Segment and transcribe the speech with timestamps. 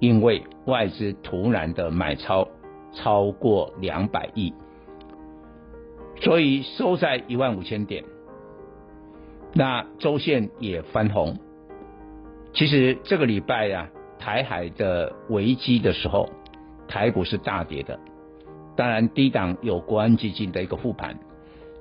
[0.00, 2.48] 因为外资突然的买超
[2.92, 4.52] 超过两百亿，
[6.20, 8.04] 所以收在一万五千点。
[9.54, 11.36] 那周线也翻红。
[12.54, 16.28] 其实这个礼拜呀、啊，台海的危机的时候，
[16.86, 17.98] 台股是大跌的。
[18.76, 21.18] 当然，低档有国安基金的一个护盘，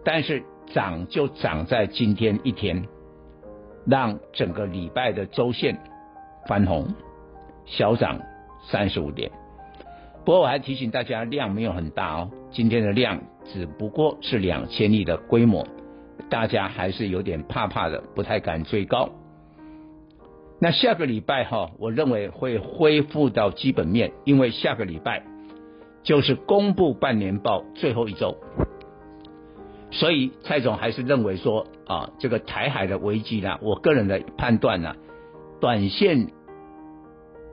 [0.04, 2.88] 但是涨就涨在今天一天，
[3.86, 5.80] 让整个礼拜的周线
[6.48, 6.88] 翻红，
[7.68, 8.20] 小涨
[8.64, 9.32] 三十五点。
[10.26, 15.68] 不过我还提醒大家，量没有很大哦，今天的量只不过是两千亿的规模，
[16.30, 19.10] 大家还是有点怕怕的，不太敢追高。
[20.60, 25.24] 那下个礼拜哈，我认为会恢复到基本面，因为下个礼拜。
[26.04, 28.38] 就是公布半年报最后一周，
[29.92, 34.96] 所以蔡总还是认为说啊，这个台海的危机呢，我个人的判断呢，
[35.60, 36.30] 短线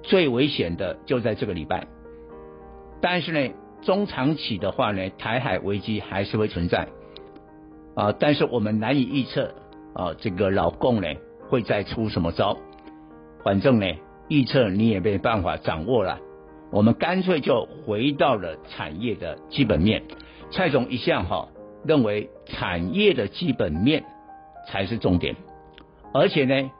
[0.05, 1.87] 最危险的就在这个礼拜，
[3.01, 6.89] 但是呢，中长期的话呢，台海危机还是会存在
[7.95, 9.55] 啊，但是我们难以预测
[9.95, 11.09] 啊，这个老共呢
[11.49, 12.59] 会再出什么招，
[13.43, 13.87] 反正呢，
[14.29, 16.19] 预测你也没办法掌握了。
[16.71, 20.03] 我们干脆就回到了产业的基本面。
[20.51, 21.49] 蔡总一向哈
[21.85, 24.05] 认为产业的基本面
[24.69, 25.37] 才是重点，
[26.13, 26.71] 而且呢，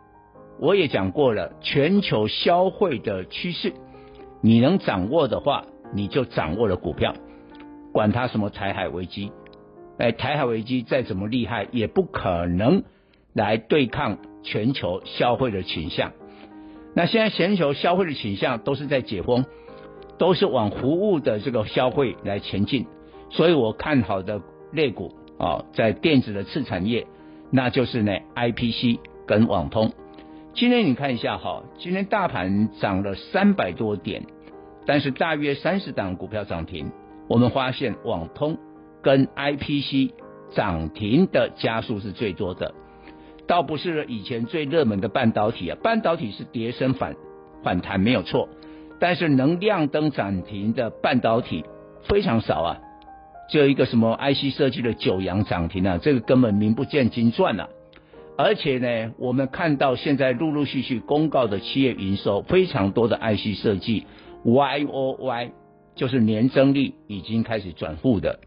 [0.59, 3.73] 我也讲过了，全球消费的趋势，
[4.41, 7.15] 你能掌握的话，你就掌握了股票。
[7.93, 9.33] 管它什么台海危机，
[9.99, 12.83] 哎，台海危机再怎么厉害，也不可能
[13.33, 16.13] 来对抗全球消费的倾向。
[16.95, 19.45] 那现在全球消费的倾向都是在解封。
[20.17, 22.87] 都是往服务的这个消费来前进，
[23.31, 24.41] 所以我看好的
[24.73, 27.09] 类股啊，在电子的次产业，
[27.51, 29.91] 那就是呢 IPC 跟网通。
[30.55, 34.23] 今天你看一下哈，今天大盘涨了三百多点，
[34.87, 36.93] 但是大约三十档股票涨停，
[37.29, 38.57] 我们发现网通
[39.03, 40.13] 跟 IPC
[40.55, 42.73] 涨停的家数是最多的，
[43.49, 47.17] 倒不是以前最热门的半导体啊，半导体是跌升反
[47.65, 48.49] 反弹没有错。
[49.01, 51.65] 但是能亮灯涨停的半导体
[52.05, 52.79] 非常少啊，
[53.51, 57.69] 只有一个什么 IC 设计的九阳涨停啊，这个根本名不见经传啊。
[58.37, 64.07] 而且呢，我们看到现在陆陆续续公告的企业营收非常多的 IC 设计
[64.45, 65.53] Y O Y，
[65.95, 68.41] 就是年增率已经开始转负的。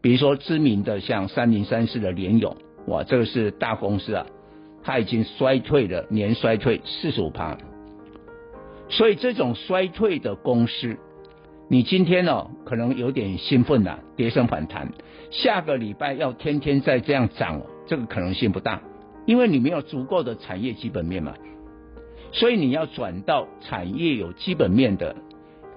[0.00, 2.56] 比如说知名的像三零三四的联咏，
[2.86, 4.26] 哇，这个是大公司啊，
[4.84, 7.58] 它已经衰退了，年衰退四十五趴。
[8.88, 10.96] 所以这种衰退的公司，
[11.68, 14.92] 你今天呢、哦、可能有点兴奋呐，跌升反弹。
[15.32, 18.80] 下个礼拜要天天再这样涨，这个可能性不大，
[19.26, 21.34] 因为你没有足够的产业基本面嘛。
[22.32, 25.14] 所以你要转到产业有基本面的，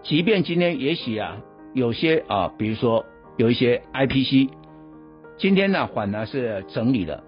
[0.04, 1.42] 即便今天也许啊
[1.74, 3.06] 有些啊，比如说
[3.38, 4.50] 有一些 IPC，
[5.38, 7.24] 今天呢反而是整理了。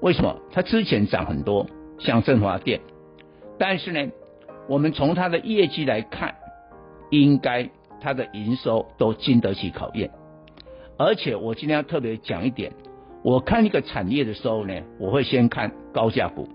[0.00, 0.38] 为什么？
[0.50, 1.66] 它之前涨很多，
[1.98, 2.80] 像振华电，
[3.58, 4.10] 但是呢。
[4.68, 6.34] 我们从它的业绩来看，
[7.10, 7.70] 应该
[8.00, 10.10] 它的营收都经得起考验。
[10.98, 12.72] 而且我今天要特别讲一点，
[13.26, 16.48] 我看一个产业的时候呢，我会先看高价股，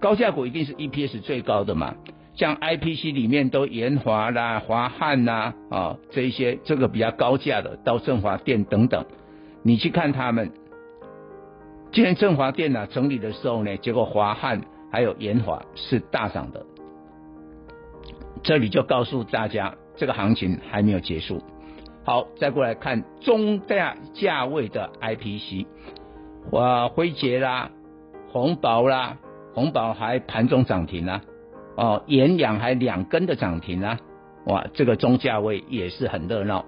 [0.00, 1.94] 高价股一定是 EPS 最高的嘛。
[2.34, 9.06] 像 IPC 里面都研华啦、华汉啦啊这一些，这个比较高价的，到振华电等等，
[9.62, 10.50] 你去看他们。
[11.92, 16.66] 今天振华电呢、啊、整理的时候呢，结果华汉还有研华是大涨的。
[18.42, 21.40] 这里就告诉大家，这个行情还没有结束。
[22.02, 25.66] 好，再过来看中大价位的 IPC，
[26.50, 27.70] 哇，辉杰啦，
[28.32, 29.18] 鸿宝啦，
[29.54, 31.22] 鸿宝还盘中涨停啊，
[31.76, 33.98] 哦，研阳还两根的涨停啊，
[34.46, 36.64] 哇，这个中价位也是很热闹。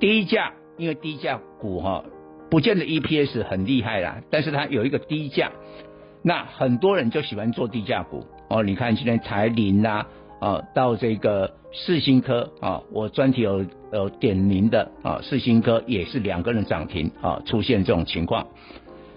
[0.00, 2.04] 低价，因为低价股哈，
[2.50, 5.52] 不见得 EPS 很厉害啦，但是它有一个低价，
[6.22, 8.62] 那很多人就喜欢做低价股哦。
[8.64, 10.06] 你看今天财霖啦，
[10.40, 18.48] 啊，到这个世新科啊，我专题有有点名的啊，世新科也是两个人涨停啊，出现这种情况。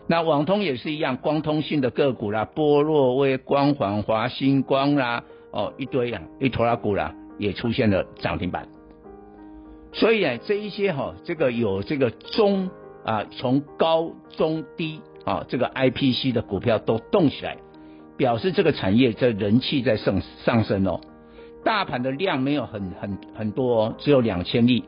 [0.08, 8.68] 那网通也是一样，光通信的个股啦，波若威、光环、华星光啦，哦，一堆啊，一坨拉股啦，也出现了涨停板。
[9.94, 12.70] 所以呢，这一些哈、哦，这个有这个中
[13.04, 17.58] 啊，从高中低啊，这个 IPC 的股票都动起来，
[18.16, 21.02] 表示这个产业这人气在上上升哦。
[21.64, 24.84] 大盘的量没有很很很多哦，只有两千亿。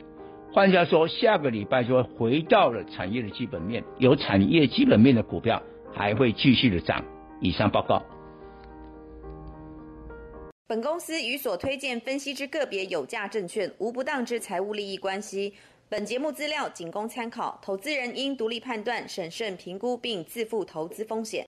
[0.52, 5.62] 换句话说，下个礼拜就会回到了产业的基本面，有产业基本面的股票
[5.94, 7.04] 还会继续的涨。
[7.40, 8.02] 以上报告。
[10.66, 15.54] 本公司与所推荐分析之个别有价证券无不当之财务利益关系。
[15.90, 21.46] 本节目资料仅供参考，投资人应独立判断、审慎评估并自负投资风险。